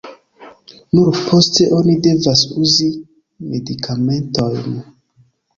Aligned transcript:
Nur 0.97 1.19
poste 1.25 1.67
oni 1.81 1.95
devas 2.09 2.43
uzi 2.63 2.89
medikamentojn. 3.53 4.83